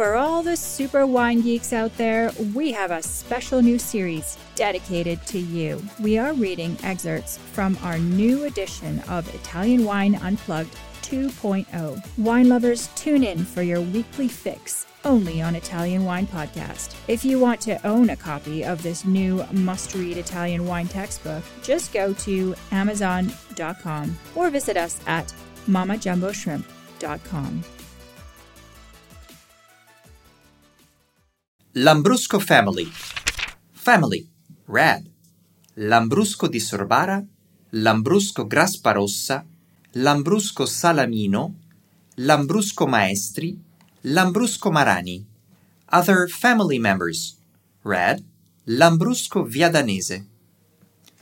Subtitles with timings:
[0.00, 5.20] For all the super wine geeks out there, we have a special new series dedicated
[5.26, 5.82] to you.
[6.00, 12.02] We are reading excerpts from our new edition of Italian Wine Unplugged 2.0.
[12.16, 16.96] Wine lovers, tune in for your weekly fix only on Italian Wine Podcast.
[17.06, 21.44] If you want to own a copy of this new must read Italian wine textbook,
[21.62, 25.30] just go to Amazon.com or visit us at
[25.68, 27.64] mammajumboshrimp.com.
[31.74, 32.90] Lambrusco family.
[33.70, 34.28] Family.
[34.66, 35.08] Red.
[35.74, 37.24] Lambrusco di Sorbara,
[37.70, 39.44] Lambrusco Grasparossa,
[39.92, 41.54] Lambrusco Salamino,
[42.16, 43.56] Lambrusco Maestri,
[44.02, 45.24] Lambrusco Marani.
[45.92, 47.36] Other family members.
[47.84, 48.24] Red.
[48.66, 50.26] Lambrusco Viadanese.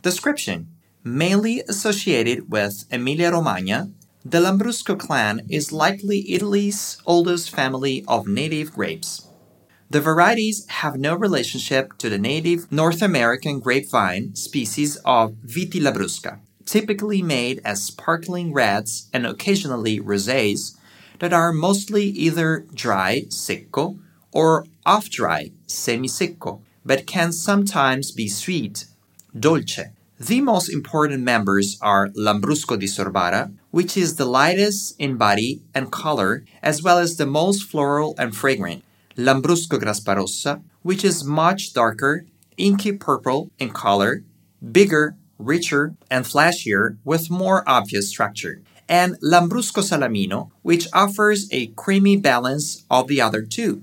[0.00, 0.68] Description.
[1.04, 3.90] Mainly associated with Emilia-Romagna,
[4.24, 9.27] the Lambrusco clan is likely Italy's oldest family of native grapes.
[9.90, 16.40] The varieties have no relationship to the native North American grapevine species of Vitis labrusca,
[16.66, 20.76] typically made as sparkling reds and occasionally rosés
[21.20, 23.98] that are mostly either dry, secco,
[24.30, 28.84] or off dry, semi-secco, but can sometimes be sweet,
[29.38, 29.92] dolce.
[30.20, 35.90] The most important members are Lambrusco di Sorbara, which is the lightest in body and
[35.90, 38.84] color, as well as the most floral and fragrant.
[39.18, 42.24] Lambrusco Grasparossa, which is much darker,
[42.56, 44.22] inky purple in color,
[44.70, 48.62] bigger, richer, and flashier with more obvious structure.
[48.88, 53.82] And Lambrusco Salamino, which offers a creamy balance of the other two.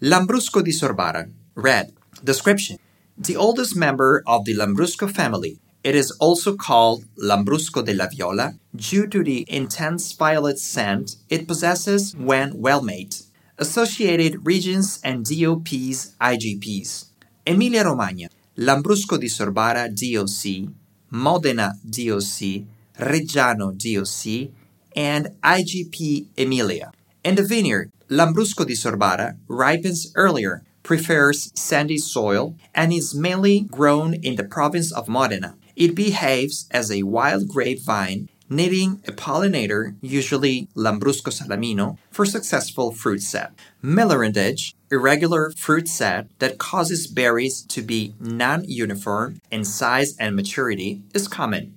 [0.00, 1.92] Lambrusco di Sorbara, red.
[2.24, 2.78] Description
[3.18, 5.60] The oldest member of the Lambrusco family.
[5.84, 12.16] It is also called Lambrusco della Viola due to the intense violet scent it possesses
[12.16, 13.14] when well made.
[13.60, 17.10] Associated regions and DOPs IGPs.
[17.46, 20.72] Emilia Romagna, Lambrusco di Sorbara DOC,
[21.10, 22.64] Modena DOC,
[22.96, 24.50] Reggiano DOC,
[24.96, 26.90] and IGP Emilia.
[27.22, 34.14] In the vineyard, Lambrusco di Sorbara ripens earlier, prefers sandy soil, and is mainly grown
[34.14, 35.54] in the province of Modena.
[35.76, 43.22] It behaves as a wild grapevine needing a pollinator, usually Lambrusco salamino, for successful fruit
[43.22, 43.52] set.
[43.82, 51.28] Millerandage, irregular fruit set that causes berries to be non-uniform in size and maturity, is
[51.28, 51.74] common.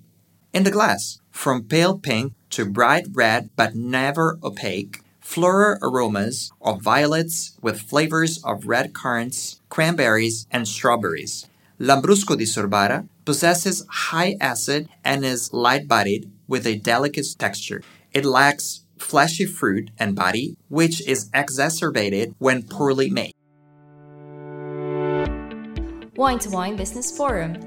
[0.51, 6.81] In the glass, from pale pink to bright red but never opaque, floral aromas of
[6.81, 11.47] violets with flavors of red currants, cranberries, and strawberries.
[11.79, 17.81] Lambrusco di Sorbara possesses high acid and is light bodied with a delicate texture.
[18.11, 23.33] It lacks fleshy fruit and body, which is exacerbated when poorly made.
[26.15, 27.57] Wine to Wine Business Forum.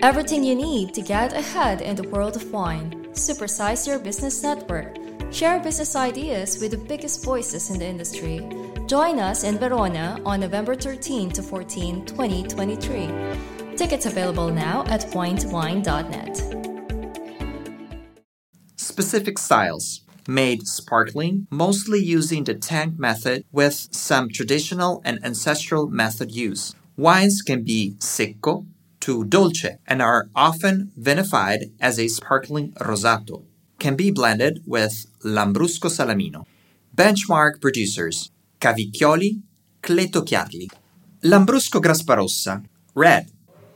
[0.00, 3.06] Everything you need to get ahead in the world of wine.
[3.12, 4.96] Supersize your business network.
[5.32, 8.40] Share business ideas with the biggest voices in the industry.
[8.86, 13.76] Join us in Verona on November 13 to 14, 2023.
[13.76, 16.63] Tickets available now at wine2wine.net.
[18.94, 26.30] Specific styles made sparkling, mostly using the tank method with some traditional and ancestral method
[26.30, 26.76] use.
[26.96, 28.66] Wines can be secco
[29.00, 33.42] to dolce and are often vinified as a sparkling rosato.
[33.80, 36.46] Can be blended with Lambrusco Salamino.
[36.94, 39.42] Benchmark producers Cavicchioli,
[39.82, 40.70] Cleto Chiarli.
[41.24, 42.64] Lambrusco Grasparossa,
[42.94, 43.28] red.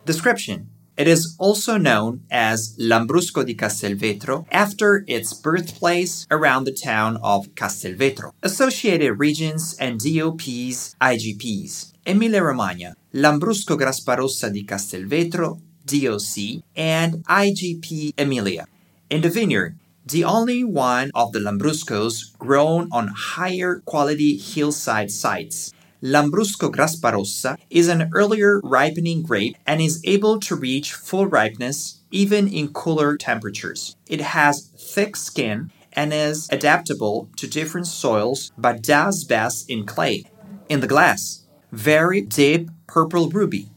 [0.04, 7.16] Description it is also known as Lambrusco di Castelvetro after its birthplace around the town
[7.22, 8.32] of Castelvetro.
[8.42, 11.92] Associated regions and DOPs, IGPs.
[12.04, 18.66] Emilia Romagna, Lambrusco Grasparossa di Castelvetro, DOC, and IGP Emilia.
[19.08, 25.72] In the vineyard, the only one of the Lambruscos grown on higher quality hillside sites.
[26.02, 32.46] Lambrusco Grasparossa is an earlier ripening grape and is able to reach full ripeness even
[32.46, 33.96] in cooler temperatures.
[34.06, 40.24] It has thick skin and is adaptable to different soils but does best in clay.
[40.68, 43.68] In the glass, very deep purple ruby.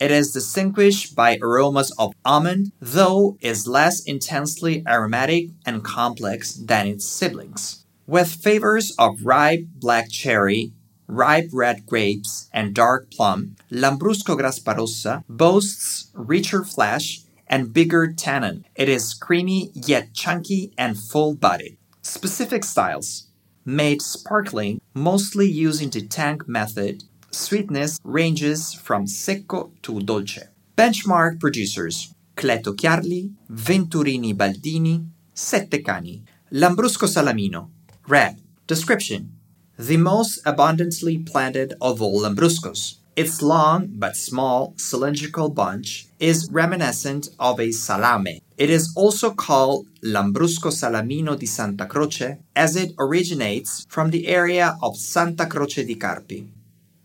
[0.00, 6.88] It is distinguished by aromas of almond, though is less intensely aromatic and complex than
[6.88, 7.84] its siblings.
[8.08, 10.72] With flavors of ripe black cherry,
[11.06, 18.64] ripe red grapes, and dark plum, Lambrusco Grasparossa boasts richer flesh and bigger tannin.
[18.74, 21.76] It is creamy yet chunky and full bodied.
[22.02, 23.28] Specific styles
[23.64, 30.48] made sparkling, mostly using the tank method, sweetness ranges from secco to dolce.
[30.76, 36.22] Benchmark producers Cleto Chiarli, Venturini Baldini, Sette Cani,
[36.52, 37.68] Lambrusco Salamino,
[38.08, 38.40] Red.
[38.66, 39.36] Description
[39.82, 42.98] The most abundantly planted of all Lambruscos.
[43.16, 48.40] Its long but small cylindrical bunch is reminiscent of a salame.
[48.56, 54.78] It is also called Lambrusco Salamino di Santa Croce as it originates from the area
[54.80, 56.46] of Santa Croce di Carpi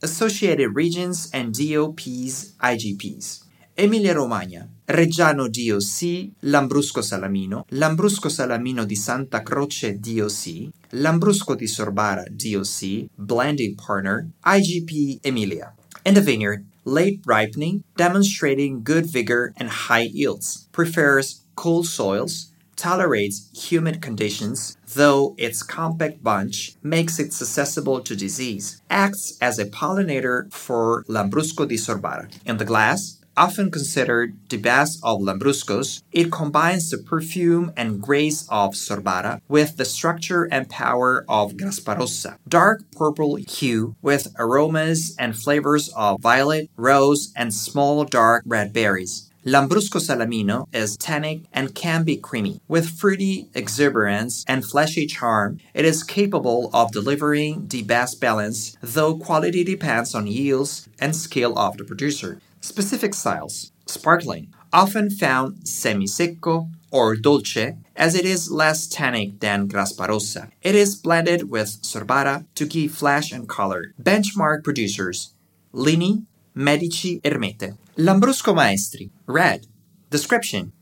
[0.04, 3.47] associated regions and DOPs, IGPs.
[3.80, 12.24] Emilia Romagna, Reggiano DOC, Lambrusco Salamino, Lambrusco Salamino di Santa Croce DOC, Lambrusco di Sorbara
[12.28, 15.76] DOC, blending partner, IGP Emilia.
[16.04, 23.50] In the vineyard, late ripening, demonstrating good vigor and high yields, prefers cool soils, tolerates
[23.54, 30.52] humid conditions, though its compact bunch makes it susceptible to disease, acts as a pollinator
[30.52, 32.28] for Lambrusco di Sorbara.
[32.46, 38.48] In the glass, often considered the best of Lambruscos, it combines the perfume and grace
[38.50, 42.38] of Sorbara with the structure and power of Grasparossa.
[42.48, 49.28] Dark purple hue with aromas and flavors of violet, rose, and small dark red berries.
[49.48, 52.60] Lambrusco Salamino is tannic and can be creamy.
[52.68, 59.16] With fruity exuberance and fleshy charm, it is capable of delivering the best balance, though
[59.18, 62.42] quality depends on yields and skill of the producer.
[62.68, 69.70] Specific styles Sparkling, often found semi secco or dolce, as it is less tannic than
[69.70, 70.52] Grasparossa.
[70.62, 73.94] It is blended with Sorbara to give flash and color.
[74.02, 75.34] Benchmark producers
[75.74, 77.78] Lini, Medici Ermete.
[77.98, 79.68] Lambrusco Maestri, red.
[80.10, 80.74] Description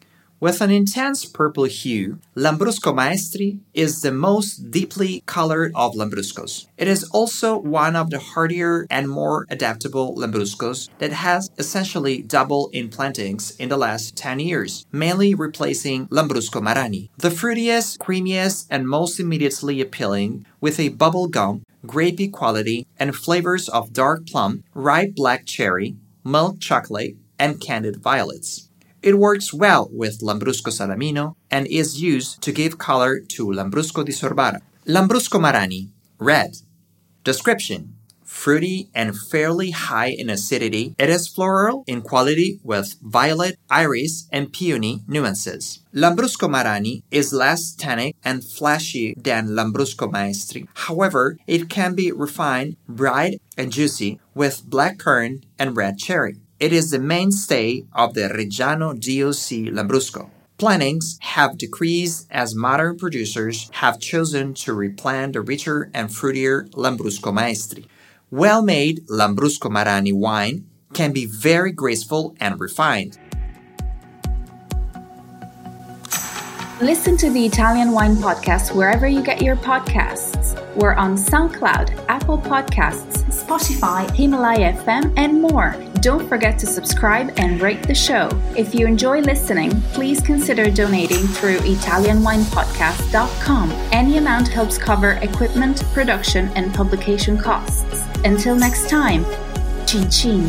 [0.45, 6.67] with an intense purple hue, Lambrusco Maestri is the most deeply colored of Lambruscos.
[6.77, 12.69] It is also one of the hardier and more adaptable Lambruscos that has essentially doubled
[12.75, 17.09] in plantings in the last 10 years, mainly replacing Lambrusco Marani.
[17.17, 23.67] The fruitiest, creamiest, and most immediately appealing with a bubble gum, grapey quality, and flavors
[23.67, 28.69] of dark plum, ripe black cherry, milk chocolate, and candied violets.
[29.05, 34.11] It works well with Lambrusco Salamino and is used to give color to Lambrusco di
[34.11, 34.61] Sorbara.
[34.87, 36.57] Lambrusco Marani, red.
[37.23, 37.93] Description
[38.23, 40.93] fruity and fairly high in acidity.
[40.97, 45.79] It is floral in quality with violet, iris, and peony nuances.
[45.93, 50.67] Lambrusco Marani is less tannic and flashy than Lambrusco Maestri.
[50.73, 56.37] However, it can be refined, bright, and juicy with black currant and red cherry.
[56.57, 60.29] It is the mainstay of the Reggiano DOC Lambrusco.
[60.57, 67.33] Plantings have decreased as modern producers have chosen to replant the richer and fruitier Lambrusco
[67.33, 67.87] Maestri.
[68.31, 73.19] Well made Lambrusco Marani wine can be very graceful and refined.
[76.79, 80.55] Listen to the Italian Wine Podcast wherever you get your podcasts.
[80.75, 85.75] We're on SoundCloud, Apple Podcasts, Spotify, Himalaya FM, and more.
[86.05, 88.29] Don't forget to subscribe and rate the show.
[88.55, 93.71] If you enjoy listening, please consider donating through ItalianWinePodcast.com.
[93.91, 98.03] Any amount helps cover equipment, production, and publication costs.
[98.23, 99.25] Until next time,
[99.87, 100.47] chin.